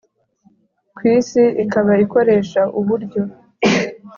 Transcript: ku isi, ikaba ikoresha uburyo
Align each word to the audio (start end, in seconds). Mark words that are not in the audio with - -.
ku 0.95 1.01
isi, 1.15 1.43
ikaba 1.63 1.91
ikoresha 2.05 2.61
uburyo 2.79 3.21